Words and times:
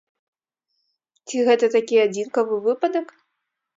Ці 1.27 1.37
гэта 1.49 1.65
такі 1.75 1.95
адзінкавы 2.07 2.55
выпадак? 2.67 3.07